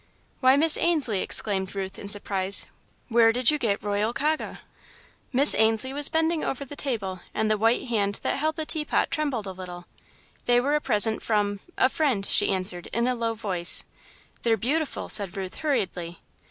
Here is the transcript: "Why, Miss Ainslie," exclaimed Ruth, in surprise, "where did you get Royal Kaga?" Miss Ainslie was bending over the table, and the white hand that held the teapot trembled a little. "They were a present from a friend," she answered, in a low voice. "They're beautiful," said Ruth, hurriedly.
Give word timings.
"Why, 0.39 0.55
Miss 0.57 0.77
Ainslie," 0.79 1.21
exclaimed 1.21 1.75
Ruth, 1.75 1.99
in 1.99 2.09
surprise, 2.09 2.65
"where 3.09 3.31
did 3.31 3.51
you 3.51 3.59
get 3.59 3.83
Royal 3.83 4.13
Kaga?" 4.13 4.61
Miss 5.31 5.53
Ainslie 5.53 5.93
was 5.93 6.09
bending 6.09 6.43
over 6.43 6.65
the 6.65 6.75
table, 6.75 7.19
and 7.35 7.51
the 7.51 7.57
white 7.59 7.83
hand 7.83 8.19
that 8.23 8.37
held 8.37 8.55
the 8.55 8.65
teapot 8.65 9.11
trembled 9.11 9.45
a 9.45 9.51
little. 9.51 9.85
"They 10.47 10.59
were 10.59 10.73
a 10.73 10.81
present 10.81 11.21
from 11.21 11.59
a 11.77 11.87
friend," 11.87 12.25
she 12.25 12.49
answered, 12.49 12.87
in 12.87 13.05
a 13.07 13.13
low 13.13 13.35
voice. 13.35 13.83
"They're 14.41 14.57
beautiful," 14.57 15.07
said 15.07 15.37
Ruth, 15.37 15.57
hurriedly. 15.57 16.19